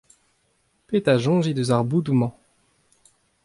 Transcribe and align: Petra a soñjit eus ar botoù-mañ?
Petra 0.87 1.11
a 1.17 1.21
soñjit 1.23 1.59
eus 1.61 1.71
ar 1.75 1.83
botoù-mañ? 1.89 2.33